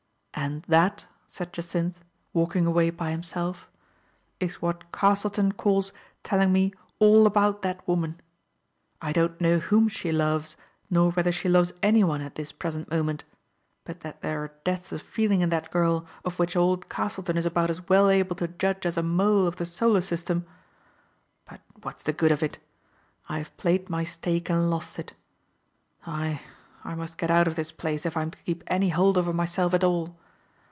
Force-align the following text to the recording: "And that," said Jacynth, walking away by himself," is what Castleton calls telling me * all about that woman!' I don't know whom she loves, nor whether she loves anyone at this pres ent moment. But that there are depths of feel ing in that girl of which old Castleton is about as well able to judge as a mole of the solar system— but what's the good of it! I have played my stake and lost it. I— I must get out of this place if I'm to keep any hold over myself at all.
"And 0.33 0.63
that," 0.63 1.05
said 1.27 1.53
Jacynth, 1.53 2.03
walking 2.33 2.65
away 2.65 2.89
by 2.89 3.11
himself," 3.11 3.69
is 4.39 4.59
what 4.59 4.91
Castleton 4.91 5.51
calls 5.51 5.91
telling 6.23 6.51
me 6.51 6.73
* 6.85 6.99
all 6.99 7.27
about 7.27 7.61
that 7.61 7.87
woman!' 7.87 8.19
I 9.03 9.11
don't 9.13 9.39
know 9.39 9.59
whom 9.59 9.87
she 9.87 10.11
loves, 10.11 10.57
nor 10.89 11.11
whether 11.11 11.31
she 11.31 11.47
loves 11.47 11.73
anyone 11.83 12.21
at 12.21 12.35
this 12.35 12.51
pres 12.51 12.75
ent 12.77 12.89
moment. 12.89 13.23
But 13.83 13.99
that 13.99 14.21
there 14.21 14.41
are 14.43 14.51
depths 14.63 14.91
of 14.91 15.03
feel 15.03 15.31
ing 15.31 15.41
in 15.41 15.49
that 15.49 15.69
girl 15.69 16.07
of 16.25 16.39
which 16.39 16.55
old 16.55 16.89
Castleton 16.89 17.37
is 17.37 17.45
about 17.45 17.69
as 17.69 17.87
well 17.87 18.09
able 18.09 18.35
to 18.37 18.47
judge 18.47 18.87
as 18.87 18.97
a 18.97 19.03
mole 19.03 19.45
of 19.45 19.57
the 19.57 19.65
solar 19.65 20.01
system— 20.01 20.47
but 21.47 21.61
what's 21.83 22.01
the 22.01 22.13
good 22.13 22.31
of 22.31 22.41
it! 22.41 22.57
I 23.29 23.37
have 23.37 23.55
played 23.57 23.91
my 23.91 24.03
stake 24.05 24.49
and 24.49 24.71
lost 24.71 24.97
it. 24.97 25.13
I— 26.07 26.41
I 26.83 26.95
must 26.95 27.19
get 27.19 27.29
out 27.29 27.45
of 27.47 27.55
this 27.55 27.71
place 27.71 28.07
if 28.07 28.17
I'm 28.17 28.31
to 28.31 28.39
keep 28.43 28.63
any 28.65 28.89
hold 28.89 29.19
over 29.19 29.33
myself 29.33 29.75
at 29.75 29.83
all. 29.83 30.17